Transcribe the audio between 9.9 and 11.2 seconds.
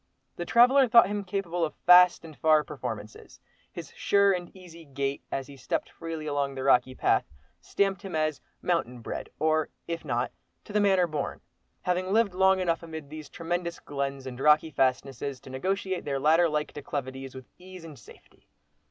not "to the manner